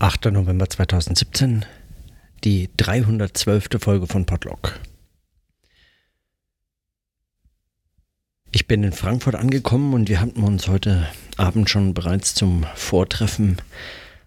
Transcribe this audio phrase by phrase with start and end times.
[0.00, 0.32] 8.
[0.32, 1.66] November 2017,
[2.42, 3.68] die 312.
[3.78, 4.80] Folge von Podlock.
[8.50, 13.58] Ich bin in Frankfurt angekommen und wir hatten uns heute Abend schon bereits zum Vortreffen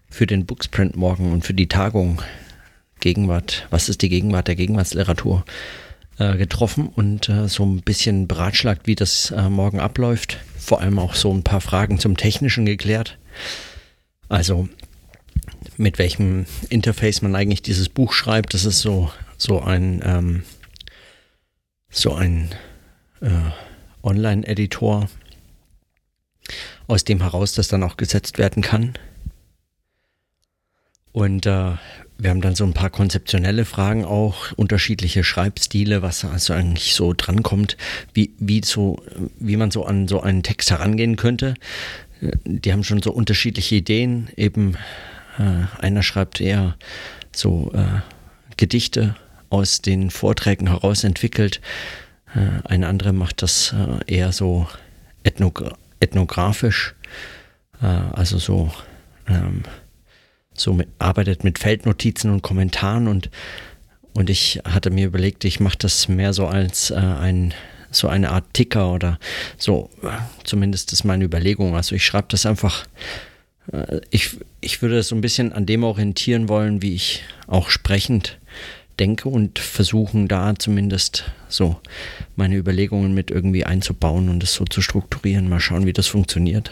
[0.08, 2.22] für den Booksprint morgen und für die Tagung
[3.00, 5.44] Gegenwart, was ist die Gegenwart der Gegenwartsliteratur,
[6.18, 10.38] äh, getroffen und äh, so ein bisschen beratschlagt, wie das äh, morgen abläuft.
[10.56, 13.18] Vor allem auch so ein paar Fragen zum Technischen geklärt.
[14.28, 14.68] Also
[15.76, 18.54] mit welchem Interface man eigentlich dieses Buch schreibt.
[18.54, 20.42] Das ist so, so ein, ähm,
[21.90, 22.50] so ein
[23.20, 23.28] äh,
[24.02, 25.08] Online-Editor,
[26.86, 28.94] aus dem heraus das dann auch gesetzt werden kann.
[31.12, 31.72] Und äh,
[32.18, 37.12] wir haben dann so ein paar konzeptionelle Fragen auch, unterschiedliche Schreibstile, was also eigentlich so
[37.12, 37.76] drankommt,
[38.12, 39.02] wie, wie, so,
[39.38, 41.54] wie man so an so einen Text herangehen könnte.
[42.44, 44.76] Die haben schon so unterschiedliche Ideen, eben
[45.38, 46.76] äh, einer schreibt eher
[47.34, 48.00] so äh,
[48.56, 49.16] Gedichte
[49.50, 51.60] aus den Vorträgen heraus entwickelt.
[52.34, 54.68] Äh, eine andere macht das äh, eher so
[55.22, 56.94] ethnogra ethnografisch,
[57.80, 58.70] äh, also so,
[59.26, 59.62] ähm,
[60.52, 63.30] so mit, arbeitet mit Feldnotizen und Kommentaren und,
[64.12, 67.54] und ich hatte mir überlegt, ich mache das mehr so als äh, ein
[67.90, 69.20] so eine Art Ticker oder
[69.56, 69.88] so,
[70.42, 71.76] zumindest ist meine Überlegung.
[71.76, 72.88] Also ich schreibe das einfach äh,
[74.10, 78.38] ich, ich würde so ein bisschen an dem orientieren wollen, wie ich auch sprechend
[78.98, 81.80] denke und versuchen da zumindest so
[82.36, 85.48] meine Überlegungen mit irgendwie einzubauen und es so zu strukturieren.
[85.48, 86.70] Mal schauen, wie das funktioniert.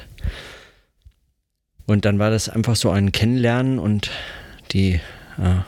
[1.87, 4.11] Und dann war das einfach so ein Kennenlernen und
[4.73, 5.01] die
[5.39, 5.61] äh,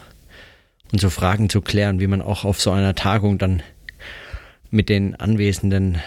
[0.93, 3.63] und so Fragen zu klären, wie man auch auf so einer Tagung dann
[4.71, 5.99] mit den Anwesenden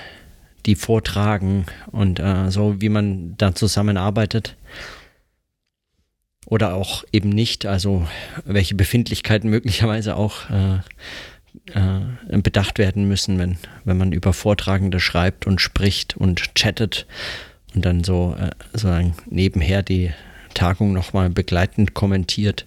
[0.66, 4.56] die vortragen und äh, so, wie man da zusammenarbeitet
[6.48, 8.08] oder auch eben nicht, also
[8.46, 10.78] welche Befindlichkeiten möglicherweise auch äh,
[11.74, 17.06] äh, bedacht werden müssen, wenn, wenn man über Vortragende schreibt und spricht und chattet
[17.76, 20.12] und dann so äh, sozusagen nebenher die
[20.54, 22.66] Tagung nochmal begleitend kommentiert,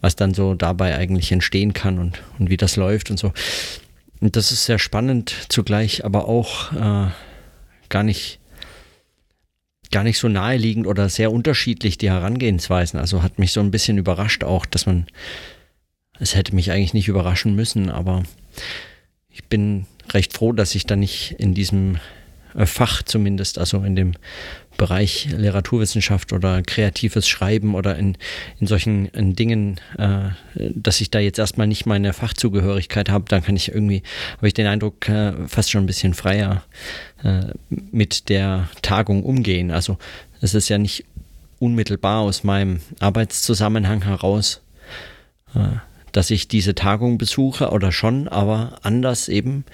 [0.00, 3.32] was dann so dabei eigentlich entstehen kann und, und wie das läuft und so.
[4.20, 7.10] Und das ist sehr spannend zugleich, aber auch äh,
[7.88, 8.40] gar nicht
[9.90, 12.98] gar nicht so naheliegend oder sehr unterschiedlich die Herangehensweisen.
[12.98, 15.06] Also hat mich so ein bisschen überrascht auch, dass man,
[16.18, 18.22] es hätte mich eigentlich nicht überraschen müssen, aber
[19.30, 21.98] ich bin recht froh, dass ich da nicht in diesem
[22.66, 24.12] Fach zumindest, also in dem
[24.76, 28.16] Bereich Literaturwissenschaft oder kreatives Schreiben oder in,
[28.60, 33.42] in solchen in Dingen, äh, dass ich da jetzt erstmal nicht meine Fachzugehörigkeit habe, dann
[33.42, 34.04] kann ich irgendwie,
[34.36, 36.62] habe ich den Eindruck, äh, fast schon ein bisschen freier
[37.24, 39.72] äh, mit der Tagung umgehen.
[39.72, 39.98] Also
[40.40, 41.04] es ist ja nicht
[41.58, 44.62] unmittelbar aus meinem Arbeitszusammenhang heraus,
[45.56, 45.78] äh,
[46.12, 49.64] dass ich diese Tagung besuche oder schon, aber anders eben.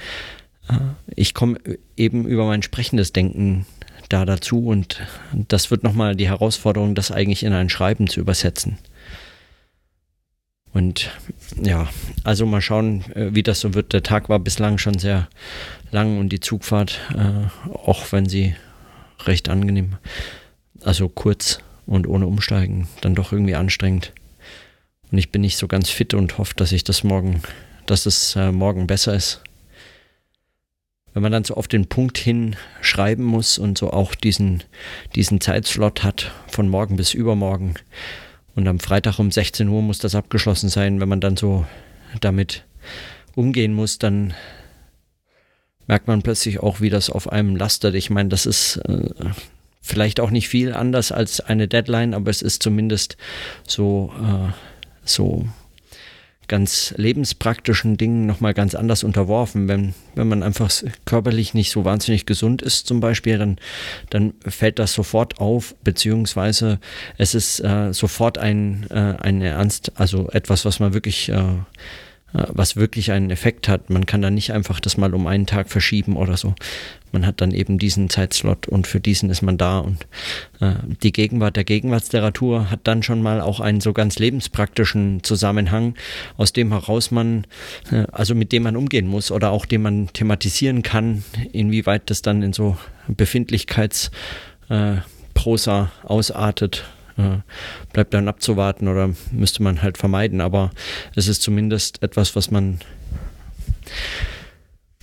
[1.14, 1.58] Ich komme
[1.96, 3.66] eben über mein sprechendes Denken
[4.08, 5.00] da dazu und
[5.32, 8.78] das wird nochmal die Herausforderung, das eigentlich in ein Schreiben zu übersetzen.
[10.72, 11.10] Und
[11.62, 11.88] ja,
[12.24, 13.92] also mal schauen, äh, wie das so wird.
[13.92, 15.28] Der Tag war bislang schon sehr
[15.92, 18.56] lang und die Zugfahrt, äh, auch wenn sie
[19.20, 19.96] recht angenehm,
[20.82, 24.12] also kurz und ohne Umsteigen, dann doch irgendwie anstrengend.
[25.12, 27.40] Und ich bin nicht so ganz fit und hoffe, dass ich das morgen,
[27.86, 29.42] dass es äh, morgen besser ist
[31.14, 34.64] wenn man dann so auf den Punkt hin schreiben muss und so auch diesen,
[35.14, 37.74] diesen Zeitslot hat von morgen bis übermorgen.
[38.56, 41.00] Und am Freitag um 16 Uhr muss das abgeschlossen sein.
[41.00, 41.64] Wenn man dann so
[42.20, 42.64] damit
[43.36, 44.34] umgehen muss, dann
[45.86, 47.94] merkt man plötzlich auch, wie das auf einem lastet.
[47.94, 49.10] Ich meine, das ist äh,
[49.80, 53.16] vielleicht auch nicht viel anders als eine Deadline, aber es ist zumindest
[53.66, 54.52] so, äh,
[55.04, 55.46] so
[56.48, 59.68] ganz lebenspraktischen Dingen nochmal ganz anders unterworfen.
[59.68, 60.70] Wenn, wenn man einfach
[61.04, 63.58] körperlich nicht so wahnsinnig gesund ist zum Beispiel, dann,
[64.10, 66.78] dann fällt das sofort auf, beziehungsweise
[67.18, 71.42] es ist äh, sofort ein, äh, ein Ernst, also etwas, was man wirklich äh,
[72.34, 73.90] äh, was wirklich einen Effekt hat.
[73.90, 76.54] Man kann da nicht einfach das mal um einen Tag verschieben oder so.
[77.14, 80.04] Man hat dann eben diesen Zeitslot und für diesen ist man da und
[80.60, 80.72] äh,
[81.02, 85.94] die Gegenwart der Gegenwartsliteratur hat dann schon mal auch einen so ganz lebenspraktischen Zusammenhang,
[86.36, 87.46] aus dem heraus man,
[87.92, 91.22] äh, also mit dem man umgehen muss oder auch den man thematisieren kann,
[91.52, 92.76] inwieweit das dann in so
[93.06, 96.84] Befindlichkeitsprosa äh, ausartet
[97.16, 97.36] äh,
[97.92, 100.40] bleibt dann abzuwarten oder müsste man halt vermeiden.
[100.40, 100.72] Aber
[101.14, 102.80] es ist zumindest etwas, was man,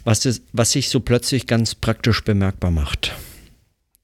[0.04, 3.14] was, ist, was sich so plötzlich ganz praktisch bemerkbar macht.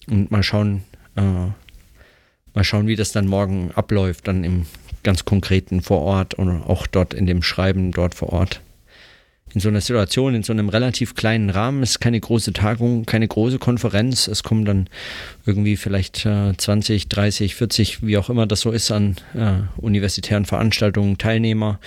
[0.09, 0.83] Und mal schauen,
[1.15, 4.65] äh, mal schauen, wie das dann morgen abläuft, dann im
[5.03, 8.61] ganz Konkreten vor Ort und auch dort in dem Schreiben dort vor Ort
[9.57, 11.81] in so einer Situation, in so einem relativ kleinen Rahmen.
[11.81, 14.27] Es ist keine große Tagung, keine große Konferenz.
[14.27, 14.87] Es kommen dann
[15.47, 20.45] irgendwie vielleicht äh, 20, 30, 40, wie auch immer das so ist, an äh, universitären
[20.45, 21.79] Veranstaltungen Teilnehmer,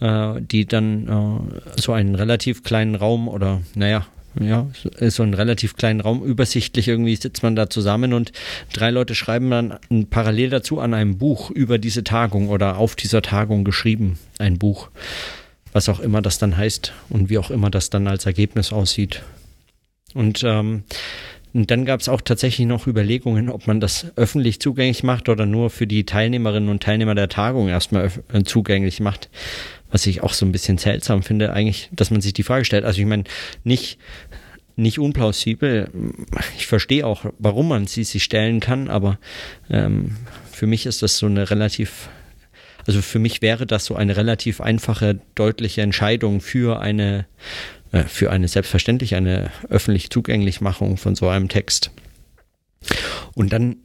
[0.00, 4.06] äh, die dann äh, so einen relativ kleinen Raum oder, naja,
[4.40, 4.66] ja,
[5.00, 8.32] so einen relativ kleinen Raum, übersichtlich irgendwie sitzt man da zusammen und
[8.72, 9.78] drei Leute schreiben dann
[10.10, 14.90] parallel dazu an einem Buch über diese Tagung oder auf dieser Tagung geschrieben, ein Buch
[15.74, 19.22] was auch immer das dann heißt und wie auch immer das dann als Ergebnis aussieht.
[20.14, 20.84] Und, ähm,
[21.56, 25.70] dann gab es auch tatsächlich noch Überlegungen, ob man das öffentlich zugänglich macht oder nur
[25.70, 29.28] für die Teilnehmerinnen und Teilnehmer der Tagung erstmal äh, zugänglich macht.
[29.90, 32.84] Was ich auch so ein bisschen seltsam finde, eigentlich, dass man sich die Frage stellt.
[32.84, 33.22] Also ich meine,
[33.62, 33.98] nicht,
[34.74, 35.90] nicht unplausibel.
[36.56, 39.18] Ich verstehe auch, warum man sie sich stellen kann, aber
[39.70, 40.16] ähm,
[40.50, 42.08] für mich ist das so eine relativ
[42.86, 47.26] also für mich wäre das so eine relativ einfache, deutliche Entscheidung für eine,
[47.92, 51.90] äh, für eine selbstverständlich eine öffentliche Zugänglichmachung von so einem Text.
[53.34, 53.76] Und dann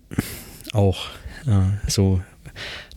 [0.74, 1.08] auch
[1.48, 2.22] äh, so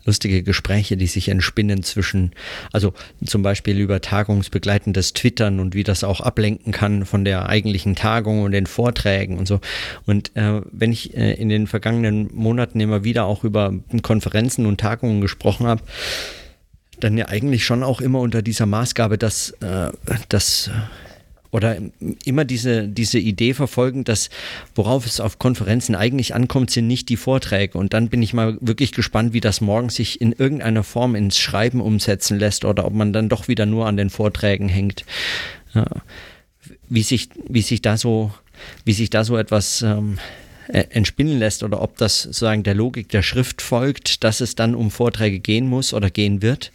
[0.05, 2.31] lustige Gespräche, die sich entspinnen zwischen,
[2.71, 2.93] also
[3.25, 8.41] zum Beispiel über tagungsbegleitendes Twittern und wie das auch ablenken kann von der eigentlichen Tagung
[8.41, 9.59] und den Vorträgen und so.
[10.05, 14.79] Und äh, wenn ich äh, in den vergangenen Monaten immer wieder auch über Konferenzen und
[14.79, 15.83] Tagungen gesprochen habe,
[16.99, 19.91] dann ja eigentlich schon auch immer unter dieser Maßgabe, dass, äh,
[20.29, 20.69] dass
[21.53, 21.77] oder
[22.25, 24.31] immer diese, diese Idee verfolgen, dass
[24.73, 27.77] worauf es auf Konferenzen eigentlich ankommt, sind nicht die Vorträge.
[27.77, 31.37] Und dann bin ich mal wirklich gespannt, wie das morgen sich in irgendeiner Form ins
[31.37, 35.05] Schreiben umsetzen lässt oder ob man dann doch wieder nur an den Vorträgen hängt.
[35.75, 35.85] Ja.
[36.89, 38.31] Wie sich, wie sich da so,
[38.83, 40.17] wie sich da so etwas ähm,
[40.67, 44.75] äh, entspinnen lässt oder ob das sozusagen der Logik der Schrift folgt, dass es dann
[44.75, 46.71] um Vorträge gehen muss oder gehen wird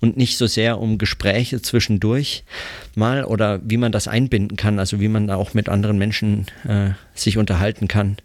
[0.00, 2.44] und nicht so sehr um Gespräche zwischendurch
[2.94, 6.90] mal oder wie man das einbinden kann, also wie man auch mit anderen Menschen äh,
[7.14, 8.16] sich unterhalten kann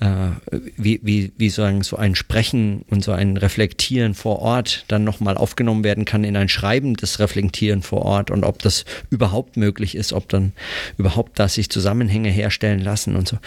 [0.00, 0.30] äh,
[0.76, 5.36] wie, wie, wie sozusagen so ein Sprechen und so ein Reflektieren vor Ort dann nochmal
[5.36, 9.94] aufgenommen werden kann in ein Schreiben des Reflektieren vor Ort und ob das überhaupt möglich
[9.94, 10.52] ist, ob dann
[10.98, 13.38] überhaupt da sich Zusammenhänge herstellen lassen und so.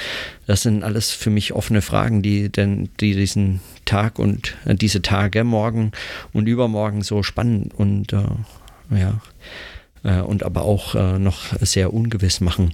[0.47, 5.01] Das sind alles für mich offene Fragen, die denn, die diesen Tag und äh, diese
[5.01, 5.91] Tage morgen
[6.33, 8.23] und übermorgen so spannend und äh,
[8.97, 9.21] ja
[10.03, 12.73] äh, und aber auch äh, noch sehr ungewiss machen.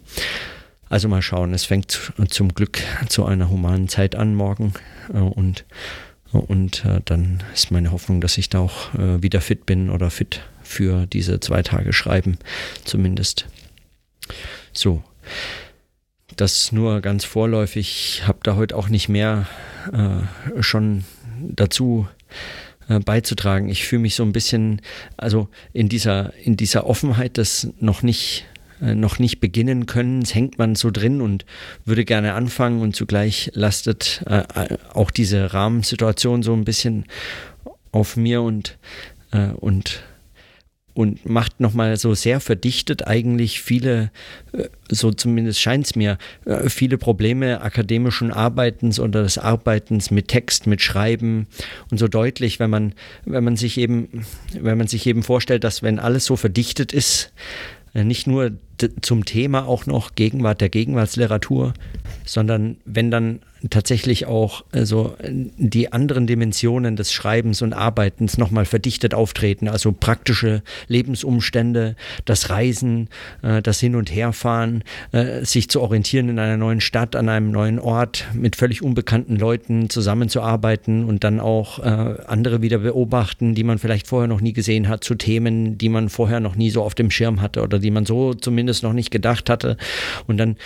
[0.90, 4.74] Also mal schauen, es fängt zum Glück zu einer humanen Zeit an morgen
[5.14, 5.66] äh, und,
[6.32, 10.12] und äh, dann ist meine Hoffnung, dass ich da auch äh, wieder fit bin oder
[10.12, 12.38] fit für diese zwei Tage Schreiben
[12.84, 13.48] zumindest.
[14.74, 15.04] So,
[16.36, 18.20] das nur ganz vorläufig.
[18.20, 19.48] Ich habe da heute auch nicht mehr
[20.60, 21.06] schon
[21.40, 22.08] dazu
[22.88, 23.70] beizutragen.
[23.70, 24.82] Ich fühle mich so ein bisschen,
[25.16, 28.48] also in dieser, in dieser Offenheit, das noch nicht
[28.80, 30.22] noch nicht beginnen können.
[30.22, 31.46] Es hängt man so drin und
[31.86, 37.06] würde gerne anfangen und zugleich lastet äh, äh, auch diese Rahmensituation so ein bisschen
[37.92, 38.78] auf mir und,
[39.32, 40.04] äh, und,
[40.94, 44.12] und macht nochmal so sehr verdichtet eigentlich viele,
[44.52, 46.18] äh, so zumindest scheint es mir,
[46.68, 51.48] viele Probleme akademischen Arbeitens oder des Arbeitens mit Text, mit Schreiben
[51.90, 52.94] und so deutlich, wenn man,
[53.24, 57.32] wenn man sich eben, wenn man sich eben vorstellt, dass wenn alles so verdichtet ist,
[58.04, 58.52] nicht nur
[59.02, 61.74] zum Thema auch noch Gegenwart der Gegenwartsliteratur,
[62.26, 63.40] sondern wenn dann
[63.70, 70.62] tatsächlich auch also die anderen Dimensionen des Schreibens und Arbeitens nochmal verdichtet auftreten, also praktische
[70.88, 73.10] Lebensumstände, das Reisen,
[73.42, 77.52] äh, das Hin- und Herfahren, äh, sich zu orientieren in einer neuen Stadt, an einem
[77.52, 83.64] neuen Ort, mit völlig unbekannten Leuten zusammenzuarbeiten und dann auch äh, andere wieder beobachten, die
[83.64, 86.84] man vielleicht vorher noch nie gesehen hat, zu Themen, die man vorher noch nie so
[86.84, 89.78] auf dem Schirm hatte oder die man so zumindest noch nicht gedacht hatte
[90.28, 90.58] und dann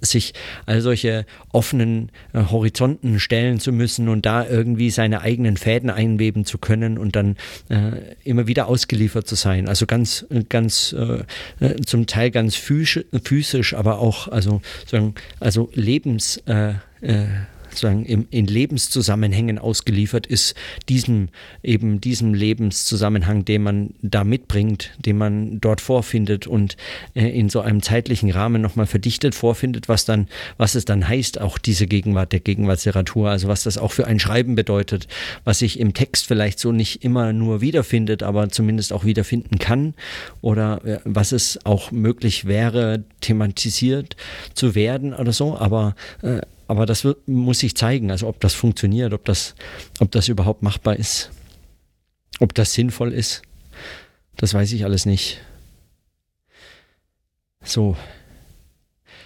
[0.00, 0.34] sich
[0.66, 6.44] all solche offenen äh, Horizonten stellen zu müssen und da irgendwie seine eigenen Fäden einweben
[6.44, 7.36] zu können und dann
[7.68, 7.92] äh,
[8.24, 9.68] immer wieder ausgeliefert zu sein.
[9.68, 11.24] Also ganz, ganz äh,
[11.64, 17.26] äh zum Teil ganz physisch, aber auch also, sagen, also lebens äh, äh
[17.76, 20.54] sozusagen im, in Lebenszusammenhängen ausgeliefert ist,
[20.88, 21.28] diesem
[21.62, 26.76] eben diesem Lebenszusammenhang, den man da mitbringt, den man dort vorfindet und
[27.14, 31.40] äh, in so einem zeitlichen Rahmen nochmal verdichtet vorfindet, was dann, was es dann heißt,
[31.40, 35.06] auch diese Gegenwart der Gegenwartsliteratur, also was das auch für ein Schreiben bedeutet,
[35.44, 39.94] was sich im Text vielleicht so nicht immer nur wiederfindet, aber zumindest auch wiederfinden kann.
[40.40, 44.16] Oder äh, was es auch möglich wäre, thematisiert
[44.54, 48.54] zu werden oder so, aber äh, aber das wird, muss sich zeigen, also ob das
[48.54, 49.54] funktioniert, ob das,
[50.00, 51.30] ob das überhaupt machbar ist.
[52.40, 53.42] Ob das sinnvoll ist,
[54.36, 55.40] das weiß ich alles nicht.
[57.62, 57.96] So,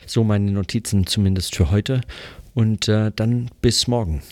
[0.06, 2.02] so meine Notizen zumindest für heute
[2.54, 4.22] und äh, dann bis morgen.